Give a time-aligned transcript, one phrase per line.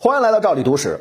[0.00, 1.00] 欢迎来到赵理读史。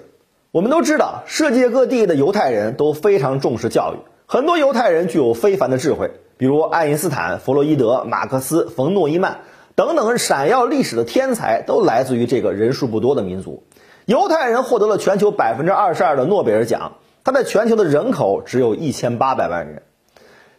[0.50, 9.41] 我们都知道，世界各地的犹太人都非常重视教育，很多犹太人具有非凡的智慧，比如爱因斯坦、弗洛伊德、马克思、冯诺依曼
[9.75, 13.62] 等等闪耀历史的天才，都来自于这个人数不多的民族。
[14.05, 16.93] 犹太人获得了全球百分之二十二的诺贝尔奖，
[17.23, 19.84] 他在全球的人口只有一千八百万人。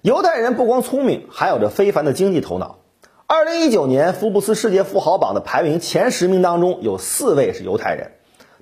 [0.01, 2.79] 犹太人不光聪明，还有着非凡的经济头脑。
[3.27, 8.13] 二零一九年福布斯世界富豪榜的排名前十名当中，有四位是犹太人，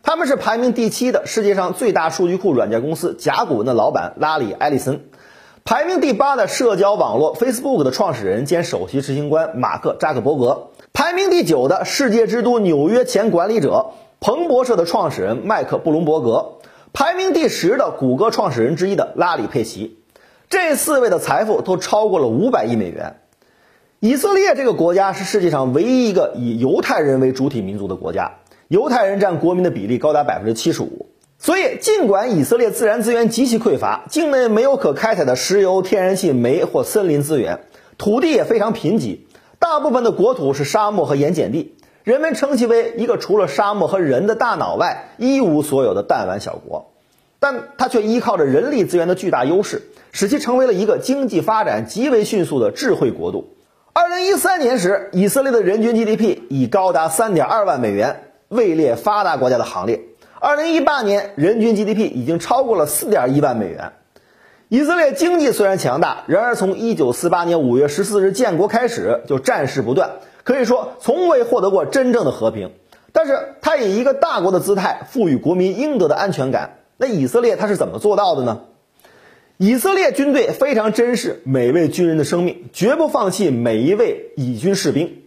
[0.07, 5.01] 他们是排名第七的世界上最大数据库软件公司甲骨文的老板拉里·埃利森，
[5.65, 13.87] 排名第八的社交网络 Facebook 的创始人兼首席执行官马克·扎克伯格，排名第九的世界之都纽约前管理者
[14.21, 16.53] 彭博社的创始人麦克·布隆伯格，
[16.93, 19.99] 排名第十的谷歌创始人之一的拉里·佩奇，
[20.49, 23.17] 这四位的财富都超过了五百亿美元。
[23.99, 28.35] 以色列这个国家是世界上唯一一个以犹太人为主体民族的国家，
[28.69, 31.07] 犹太人占国民的比例高达百分之七十五。
[31.39, 37.61] 所以，尽管以色列自然资源极其匮乏，境内没有可开采的石油、天然气、煤或森林资源，
[37.99, 39.21] 土地也非常贫瘠，
[39.59, 46.91] 大部分的国土是沙漠和盐碱地，人们称其为一个除了沙漠和人的大脑外一无所有的弹丸小国。
[47.39, 53.53] 但它却依靠着人力资源的巨大优势，使其成为了一个经济发展极为迅速的智慧国度。
[53.93, 60.03] 二零一三年时，以色列的人均 GDP 已高达三点二万美元，位列发达国家的行列。
[60.39, 63.93] 二零一八年，人均 GDP 已经超过了四点一万美元。
[64.69, 70.11] 以色列经济虽然强大，然而从一九四八年五月十四日建国开始就战事不断，
[70.45, 72.73] 可以说从未获得过真正的和平。
[73.13, 76.79] 但是，他以一个大国的姿态，赋予国民应得的安全感。
[76.99, 78.63] 那以色列他是怎么做到的呢？
[79.57, 85.23] 以色列军队非常珍视每位军人的生命，绝不放弃每一位以军士兵。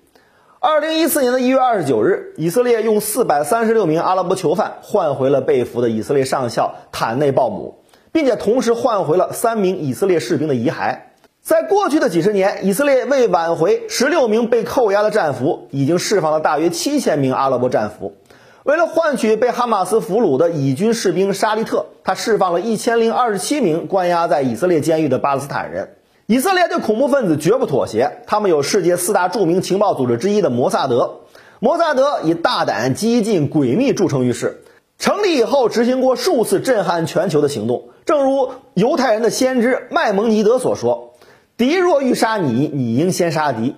[0.61, 7.77] 二零一四年的一月二十九日，以色列用四百三十六名阿拉伯囚犯换回了被俘的以色列上校坦内鲍姆，
[8.11, 10.97] 并且同时换回了三名以色列士兵的遗骸。
[11.41, 18.17] 在过去的几十年，以色列为挽回十六名被扣押的战俘，已经释放了大约七千名阿拉伯战俘。
[18.63, 25.95] 为了换取被哈马斯俘虏的以军士兵沙利特，他释放了一千零二十七名关押在以色列监狱的巴勒斯坦人。
[26.31, 31.21] 以色列对恐怖分子绝不妥协，他们有世界四大著名情报组织之一的摩萨德。
[31.59, 34.61] 摩萨德以大胆、激进、诡秘著称于世。
[34.99, 37.85] 成立以后，执行过数次震撼全球的行动。
[38.05, 41.15] 正如犹太人的先知麦蒙尼德所说
[41.57, 43.75] ：“敌若欲杀你，你应先杀敌。”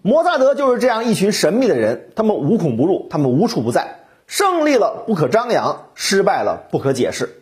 [0.00, 3.98] 摩萨德就是这样一群神秘的人，他们无孔不入，他们无处不在。
[4.26, 7.39] 胜利了不可张扬，失败了不可解释。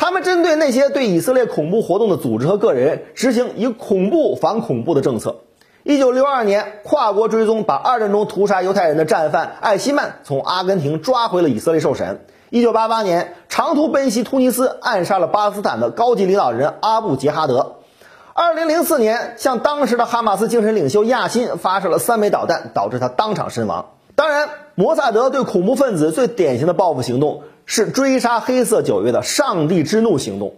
[0.00, 5.40] 他们针对那些对以色列恐怖活动的组织和个人，执行以恐怖反恐怖的政策。
[5.82, 12.24] 一九六二年，跨国追踪把二战中屠杀犹太人的战犯艾希曼从阿根廷抓回了以色列受审。
[12.48, 17.74] 一九八八年，长途奔袭突尼斯，暗杀了巴勒斯坦的高级领导人阿布杰哈德。
[18.32, 23.90] 二零零四年，向当时的哈马斯精神领袖亚辛发射了三枚导弹，导致他当场身亡。
[24.14, 30.54] 当然，摩萨德对恐怖分子最典型的报复行动是追杀黑色九月的“上帝之怒”行动。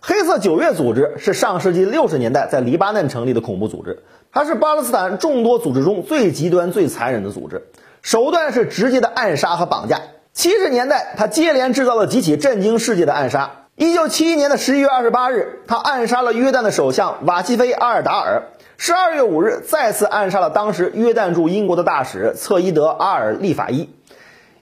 [0.00, 7.66] 黑色九月组织是上世纪六十年代在黎巴嫩成立的恐怖组织，它是巴勒斯坦众多组织中最极端、最残忍的组织，
[8.00, 10.02] 手段是直接的暗杀和绑架。
[10.32, 13.66] 七十年代，他接连制造了几起震惊世界的暗杀。
[13.74, 18.44] 一九七一年的十一月二十八日，他暗杀了约旦的首相瓦西菲·阿尔达尔。
[18.76, 23.88] 十二月五日，再次暗杀了当时约旦驻英国的大使策伊德·阿尔利法伊。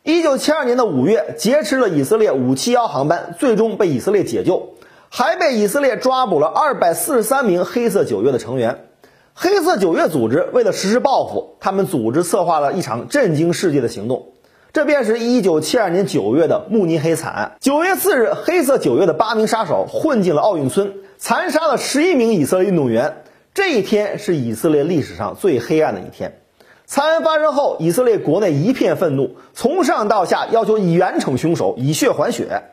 [0.03, 4.71] 一九七二年的五月，劫持了以色列五七幺航班，最终被以色列解救，
[5.11, 8.87] 还被以色列抓捕了二百四十三名黑色九月的成员。
[9.34, 14.28] 黑色九月组织为了实施报复，他们组织策划了一场震惊世界的行动，
[14.72, 17.56] 这便是一九七二年九月的慕尼黑惨案。
[17.61, 23.22] 九月四日，黑色九月的八名杀手混进了奥运村，残杀了十一名以色列运动员。
[23.53, 26.41] 这一天是以色列历史上最黑暗的一天。
[26.90, 32.64] 惨案发生后，以色列国内一片愤怒，从上到下要求以严惩凶手，以血还血。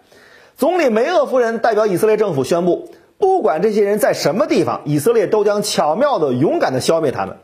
[0.56, 7.38] 总理梅厄夫人代表以色列政府宣布，不管这些人在什么地方，以色列都将巧妙的、勇敢的消灭他们。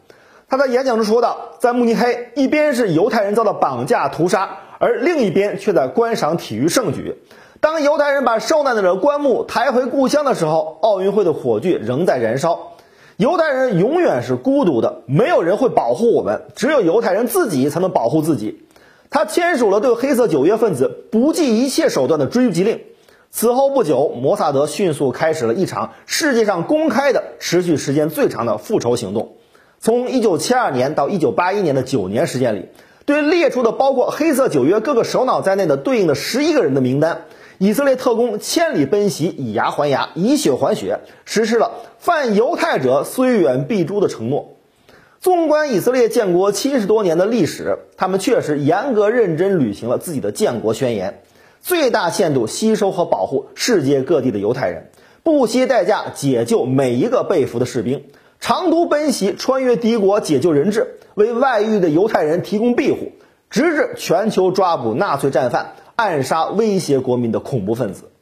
[0.50, 7.22] 他在演讲中说道：“在慕尼黑，一边是犹太人遭到绑架屠杀，而另一边却在观赏体育盛举。
[7.62, 12.72] 当犹太人把受难者的棺木抬回故乡的时候，奥运会的火炬仍在燃烧。”
[13.24, 18.66] 犹太人永远是孤独的，没有人会保护我们，只有犹太人自己才能保护自己。
[19.10, 22.82] 他签署了对黑色九月分子不计一切手段的追缉令。
[23.32, 29.38] 此后不久，摩萨德迅速开始了一场世界上公开的、持续时间最长的复仇行动。
[29.80, 32.66] 从1972年到1981年的九年时间里，
[33.06, 37.22] 对列出的包括黑色九约各个首脑在内的对应的十一个人的名单，
[37.64, 44.58] 以色列特工千里奔袭，以牙还牙，以血还血，实施了犯犹太者虽远必诛的承诺。
[45.22, 51.22] 纵观以色列建国七十多年的历史，他们确实严格认真履行了自己的建国宣言，
[51.62, 54.90] 最大限度吸收和保护世界各地的犹太人，
[55.24, 58.04] 不惜代价解救每一个被俘的士兵。
[58.42, 63.14] 长途奔袭，穿越敌国解救人质，为外遇的犹太人提供庇护，
[63.50, 68.13] 直至全球抓捕纳粹战犯，暗杀威胁国民的恐怖分子。